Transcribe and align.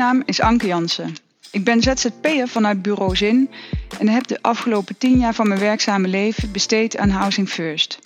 naam 0.00 0.22
is 0.24 0.40
Anke 0.40 0.66
Jansen. 0.66 1.16
Ik 1.50 1.64
ben 1.64 1.82
ZZP'er 1.82 2.48
vanuit 2.48 2.82
Bureau 2.82 3.16
Zin 3.16 3.50
en 3.98 4.08
heb 4.08 4.26
de 4.26 4.38
afgelopen 4.40 4.98
tien 4.98 5.18
jaar 5.18 5.34
van 5.34 5.48
mijn 5.48 5.60
werkzame 5.60 6.08
leven 6.08 6.52
besteed 6.52 6.96
aan 6.96 7.08
Housing 7.08 7.48
First. 7.48 7.98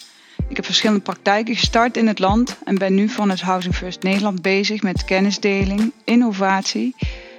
Ik 0.48 0.56
heb 0.56 0.64
verschillende 0.64 1.02
praktijken 1.02 1.56
gestart 1.56 1.96
in 1.96 2.06
het 2.06 2.18
land 2.18 2.58
en 2.64 2.78
ben 2.78 2.94
nu 2.94 3.08
vanuit 3.08 3.40
Housing 3.40 3.74
First 3.74 4.02
Nederland 4.02 4.42
bezig 4.42 4.82
met 4.82 5.04
kennisdeling, 5.04 5.92
innovatie 6.04 6.94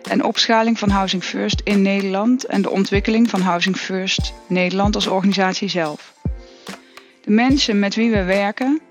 en 0.10 0.24
opschaling 0.24 0.80
van 0.80 0.90
Housing 0.90 1.24
First 1.24 1.62
in 1.64 1.82
Nederland 1.82 2.46
en 2.46 2.62
de 2.62 2.70
ontwikkeling 2.70 3.30
van 3.30 3.42
Housing 3.42 3.78
First 3.78 4.34
Nederland 4.48 4.96
als 4.96 5.08
organisatie 5.08 5.68
zelf. 5.70 6.14
De 7.22 7.32
mensen 7.32 7.80
met 7.80 7.96
wie 7.96 8.12
we 8.12 8.24
werken 8.24 8.82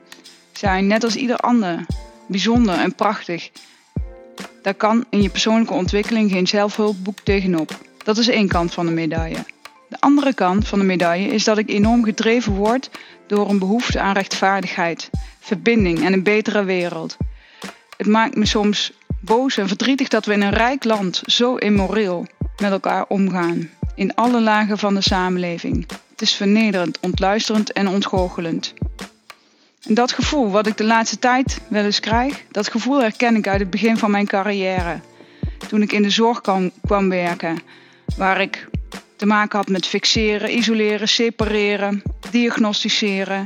zijn 0.53 0.87
net 0.87 1.05
als 1.05 1.17
ieder 1.17 1.37
ander 1.37 1.87
bijzonder 2.29 2.79
en 2.79 2.95
prachtig. 2.95 3.51
Daar 4.65 4.75
kan 4.75 5.05
in 5.11 5.23
je 5.23 5.29
persoonlijke 5.29 5.73
ontwikkeling 5.73 6.31
geen 6.31 6.47
zelfhulpboek 6.47 7.19
tegenop. 7.21 7.79
Dat 8.05 8.19
is 8.19 8.29
één 8.29 8.49
kant 8.49 8.75
van 8.75 8.87
de 8.87 8.93
medaille. 8.93 9.45
De 9.89 9.97
andere 10.01 10.35
kant 10.35 10.69
van 10.69 10.79
de 10.79 10.85
medaille 10.85 11.29
is 11.29 11.45
dat 11.45 11.59
ik 11.59 11.69
enorm 11.69 12.05
gedreven 12.05 12.53
word 12.53 12.91
door 13.27 13.51
een 13.51 13.59
behoefte 13.59 14.01
aan 14.01 14.15
rechtvaardigheid, 14.15 15.11
verbinding 15.41 16.05
en 16.05 16.13
een 16.13 16.23
betere 16.23 16.65
wereld. 16.65 17.17
Het 17.97 18.07
maakt 18.07 18.37
me 18.37 18.47
soms 18.47 18.93
boos 19.21 19.57
en 19.57 19.69
verdrietig 19.69 20.09
dat 20.09 20.27
we 20.27 20.33
in 20.33 20.43
een 20.43 20.51
rijk 20.51 20.85
land 20.85 21.23
zo 21.27 21.55
immoreel 21.55 22.27
met 22.57 22.71
elkaar 22.71 23.05
omgaan. 23.09 23.71
In 23.95 24.15
alle 24.15 24.41
lagen 24.41 24.79
van 24.79 24.95
de 24.95 25.03
samenleving. 25.03 25.87
Het 26.11 26.23
is 26.23 26.35
vernederend, 26.35 26.99
ontluisterend 27.01 27.73
en 27.73 27.89
ontgoochelend. 27.89 28.75
En 29.87 29.95
dat 29.95 30.13
gevoel 30.13 30.51
wat 30.51 30.67
ik 30.67 30.77
de 30.77 30.85
laatste 30.85 31.19
tijd 31.19 31.61
wel 31.69 31.85
eens 31.85 32.01
krijg, 32.01 32.45
dat 32.51 32.69
gevoel 32.69 33.01
herken 33.01 33.37
ik 33.37 33.49
uit 33.49 33.61
het 33.61 33.71
begin 33.71 33.97
van 33.97 34.11
mijn 34.11 34.27
carrière. 34.27 35.01
Toen 35.69 35.83
ik 35.83 35.93
in 35.93 36.03
de 36.03 36.11
zorg 36.11 36.41
kwam, 36.41 36.71
kwam 36.87 37.09
werken, 37.09 37.59
waar 38.17 38.41
ik 38.41 38.69
te 39.17 39.27
maken 39.27 39.59
had 39.59 39.69
met 39.69 39.87
fixeren, 39.87 40.57
isoleren, 40.57 41.09
separeren, 41.09 42.03
diagnosticeren. 42.31 43.45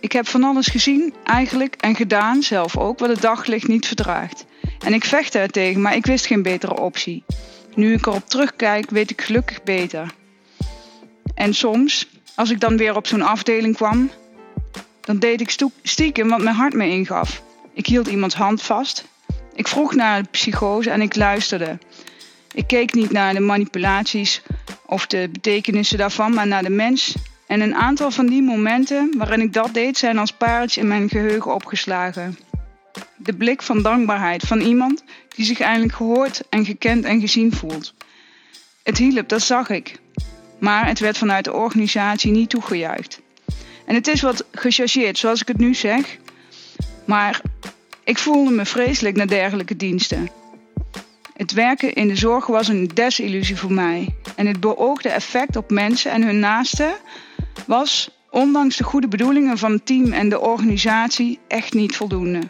Ik 0.00 0.12
heb 0.12 0.28
van 0.28 0.44
alles 0.44 0.66
gezien, 0.66 1.14
eigenlijk, 1.24 1.74
en 1.74 1.94
gedaan 1.94 2.42
zelf 2.42 2.76
ook, 2.76 2.98
wat 2.98 3.08
het 3.08 3.20
daglicht 3.20 3.68
niet 3.68 3.86
verdraagt. 3.86 4.44
En 4.84 4.92
ik 4.92 5.04
vechtte 5.04 5.38
er 5.38 5.50
tegen, 5.50 5.80
maar 5.80 5.96
ik 5.96 6.06
wist 6.06 6.26
geen 6.26 6.42
betere 6.42 6.76
optie. 6.78 7.24
Nu 7.74 7.92
ik 7.92 8.06
erop 8.06 8.28
terugkijk, 8.28 8.90
weet 8.90 9.10
ik 9.10 9.20
gelukkig 9.20 9.62
beter. 9.62 10.14
En 11.34 11.54
soms, 11.54 12.08
als 12.34 12.50
ik 12.50 12.60
dan 12.60 12.76
weer 12.76 12.96
op 12.96 13.06
zo'n 13.06 13.22
afdeling 13.22 13.76
kwam, 13.76 14.10
dan 15.10 15.18
deed 15.18 15.40
ik 15.40 15.56
stiekem 15.82 16.28
wat 16.28 16.42
mijn 16.42 16.56
hart 16.56 16.72
me 16.72 16.86
ingaf. 16.86 17.42
Ik 17.72 17.86
hield 17.86 18.08
iemands 18.08 18.34
hand 18.34 18.62
vast. 18.62 19.04
Ik 19.54 19.68
vroeg 19.68 19.94
naar 19.94 20.22
de 20.22 20.28
psychose 20.30 20.90
en 20.90 21.00
ik 21.00 21.16
luisterde. 21.16 21.78
Ik 22.54 22.66
keek 22.66 22.94
niet 22.94 23.10
naar 23.10 23.34
de 23.34 23.40
manipulaties 23.40 24.42
of 24.86 25.06
de 25.06 25.28
betekenissen 25.32 25.98
daarvan, 25.98 26.34
maar 26.34 26.46
naar 26.46 26.62
de 26.62 26.70
mens. 26.70 27.14
En 27.46 27.60
een 27.60 27.74
aantal 27.74 28.10
van 28.10 28.26
die 28.26 28.42
momenten 28.42 29.14
waarin 29.16 29.40
ik 29.40 29.52
dat 29.52 29.74
deed, 29.74 29.98
zijn 29.98 30.18
als 30.18 30.32
pareltjes 30.32 30.82
in 30.82 30.88
mijn 30.88 31.08
geheugen 31.08 31.54
opgeslagen. 31.54 32.38
De 33.16 33.34
blik 33.34 33.62
van 33.62 33.82
dankbaarheid 33.82 34.42
van 34.42 34.60
iemand 34.60 35.04
die 35.28 35.44
zich 35.44 35.60
eindelijk 35.60 35.94
gehoord 35.94 36.42
en 36.48 36.64
gekend 36.64 37.04
en 37.04 37.20
gezien 37.20 37.52
voelt. 37.52 37.94
Het 38.82 38.98
hielp, 38.98 39.28
dat 39.28 39.42
zag 39.42 39.68
ik. 39.68 39.98
Maar 40.58 40.86
het 40.86 40.98
werd 40.98 41.18
vanuit 41.18 41.44
de 41.44 41.52
organisatie 41.52 42.30
niet 42.30 42.50
toegejuicht. 42.50 43.20
En 43.90 43.96
het 43.96 44.06
is 44.06 44.20
wat 44.20 44.44
gechargeerd, 44.52 45.18
zoals 45.18 45.40
ik 45.40 45.48
het 45.48 45.58
nu 45.58 45.74
zeg. 45.74 46.18
Maar 47.04 47.40
ik 48.04 48.18
voelde 48.18 48.50
me 48.50 48.64
vreselijk 48.64 49.16
naar 49.16 49.26
dergelijke 49.26 49.76
diensten. 49.76 50.28
Het 51.34 51.52
werken 51.52 51.92
in 51.92 52.08
de 52.08 52.16
zorg 52.16 52.46
was 52.46 52.68
een 52.68 52.90
desillusie 52.94 53.56
voor 53.56 53.72
mij. 53.72 54.14
En 54.36 54.46
het 54.46 54.60
beoogde 54.60 55.08
effect 55.08 55.56
op 55.56 55.70
mensen 55.70 56.10
en 56.10 56.22
hun 56.22 56.38
naasten 56.38 56.92
was, 57.66 58.10
ondanks 58.30 58.76
de 58.76 58.84
goede 58.84 59.08
bedoelingen 59.08 59.58
van 59.58 59.72
het 59.72 59.86
team 59.86 60.12
en 60.12 60.28
de 60.28 60.40
organisatie, 60.40 61.38
echt 61.48 61.72
niet 61.72 61.96
voldoende. 61.96 62.40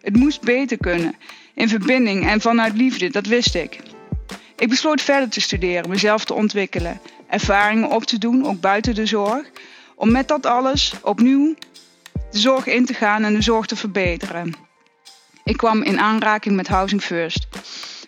Het 0.00 0.16
moest 0.16 0.40
beter 0.40 0.78
kunnen, 0.78 1.14
in 1.54 1.68
verbinding 1.68 2.26
en 2.26 2.40
vanuit 2.40 2.76
liefde, 2.76 3.10
dat 3.10 3.26
wist 3.26 3.54
ik. 3.54 3.78
Ik 4.56 4.68
besloot 4.68 5.02
verder 5.02 5.28
te 5.28 5.40
studeren, 5.40 5.90
mezelf 5.90 6.24
te 6.24 6.34
ontwikkelen, 6.34 7.00
ervaringen 7.28 7.90
op 7.90 8.04
te 8.04 8.18
doen, 8.18 8.46
ook 8.46 8.60
buiten 8.60 8.94
de 8.94 9.06
zorg, 9.06 9.50
om 10.00 10.10
met 10.10 10.28
dat 10.28 10.46
alles 10.46 10.94
opnieuw 11.02 11.54
de 12.30 12.38
zorg 12.38 12.66
in 12.66 12.84
te 12.84 12.94
gaan 12.94 13.24
en 13.24 13.34
de 13.34 13.42
zorg 13.42 13.66
te 13.66 13.76
verbeteren. 13.76 14.54
Ik 15.44 15.56
kwam 15.56 15.82
in 15.82 16.00
aanraking 16.00 16.56
met 16.56 16.68
Housing 16.68 17.02
First. 17.02 17.46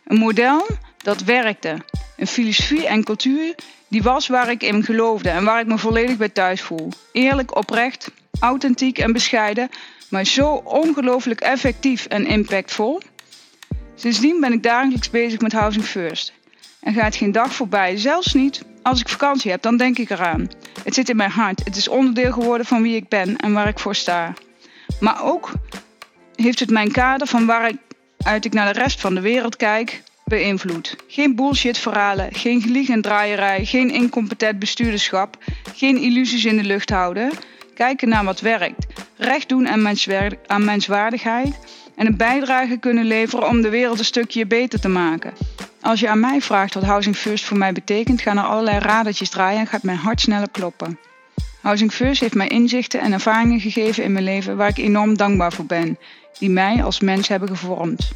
Een 0.04 0.18
model 0.18 0.66
dat 0.96 1.22
werkte. 1.22 1.76
Een 2.16 2.26
filosofie 2.26 2.86
en 2.86 3.04
cultuur 3.04 3.54
die 3.88 4.02
was 4.02 4.26
waar 4.26 4.50
ik 4.50 4.62
in 4.62 4.84
geloofde 4.84 5.28
en 5.28 5.44
waar 5.44 5.60
ik 5.60 5.66
me 5.66 5.78
volledig 5.78 6.16
bij 6.16 6.28
thuis 6.28 6.62
voel. 6.62 6.88
Eerlijk, 7.12 7.56
oprecht, 7.56 8.10
authentiek 8.40 8.98
en 8.98 9.12
bescheiden, 9.12 9.68
maar 10.08 10.24
zo 10.24 10.48
ongelooflijk 10.54 11.40
effectief 11.40 12.06
en 12.06 12.26
impactvol. 12.26 13.00
Sindsdien 13.94 14.40
ben 14.40 14.52
ik 14.52 14.62
dagelijks 14.62 15.10
bezig 15.10 15.40
met 15.40 15.52
Housing 15.52 15.84
First. 15.84 16.32
En 16.80 16.94
gaat 16.94 17.16
geen 17.16 17.32
dag 17.32 17.54
voorbij, 17.54 17.96
zelfs 17.96 18.34
niet 18.34 18.62
als 18.82 19.00
ik 19.00 19.08
vakantie 19.08 19.50
heb, 19.50 19.62
dan 19.62 19.76
denk 19.76 19.98
ik 19.98 20.10
eraan. 20.10 20.48
Het 20.84 20.94
zit 20.94 21.08
in 21.08 21.16
mijn 21.16 21.30
hart. 21.30 21.64
Het 21.64 21.76
is 21.76 21.88
onderdeel 21.88 22.32
geworden 22.32 22.66
van 22.66 22.82
wie 22.82 22.96
ik 22.96 23.08
ben 23.08 23.36
en 23.36 23.52
waar 23.52 23.68
ik 23.68 23.78
voor 23.78 23.94
sta. 23.94 24.34
Maar 25.00 25.24
ook 25.24 25.50
heeft 26.34 26.60
het 26.60 26.70
mijn 26.70 26.92
kader 26.92 27.26
van 27.26 27.46
waaruit 27.46 28.44
ik 28.44 28.52
naar 28.52 28.72
de 28.72 28.80
rest 28.80 29.00
van 29.00 29.14
de 29.14 29.20
wereld 29.20 29.56
kijk 29.56 30.02
beïnvloed. 30.24 30.96
Geen 31.06 31.34
bullshit 31.34 31.78
verhalen, 31.78 32.34
geen 32.34 32.60
gelieg 32.60 32.88
en 32.88 33.02
draaierij, 33.02 33.64
geen 33.64 33.90
incompetent 33.90 34.58
bestuurderschap, 34.58 35.36
geen 35.74 35.96
illusies 35.96 36.44
in 36.44 36.56
de 36.56 36.64
lucht 36.64 36.90
houden. 36.90 37.30
Kijken 37.74 38.08
naar 38.08 38.24
wat 38.24 38.40
werkt. 38.40 38.86
Recht 39.22 39.48
doen 39.48 39.68
aan 40.46 40.64
menswaardigheid 40.64 41.58
en 41.96 42.06
een 42.06 42.16
bijdrage 42.16 42.76
kunnen 42.76 43.04
leveren 43.04 43.48
om 43.48 43.62
de 43.62 43.68
wereld 43.68 43.98
een 43.98 44.04
stukje 44.04 44.46
beter 44.46 44.80
te 44.80 44.88
maken. 44.88 45.32
Als 45.80 46.00
je 46.00 46.08
aan 46.08 46.20
mij 46.20 46.40
vraagt 46.40 46.74
wat 46.74 46.82
Housing 46.82 47.16
First 47.16 47.44
voor 47.44 47.58
mij 47.58 47.72
betekent, 47.72 48.20
gaan 48.20 48.38
er 48.38 48.44
allerlei 48.44 48.78
radertjes 48.78 49.30
draaien 49.30 49.60
en 49.60 49.66
gaat 49.66 49.82
mijn 49.82 49.98
hart 49.98 50.20
sneller 50.20 50.50
kloppen. 50.50 50.98
Housing 51.60 51.92
First 51.92 52.20
heeft 52.20 52.34
mij 52.34 52.48
inzichten 52.48 53.00
en 53.00 53.12
ervaringen 53.12 53.60
gegeven 53.60 54.04
in 54.04 54.12
mijn 54.12 54.24
leven 54.24 54.56
waar 54.56 54.68
ik 54.68 54.78
enorm 54.78 55.16
dankbaar 55.16 55.52
voor 55.52 55.66
ben, 55.66 55.98
die 56.38 56.50
mij 56.50 56.84
als 56.84 57.00
mens 57.00 57.28
hebben 57.28 57.48
gevormd. 57.48 58.10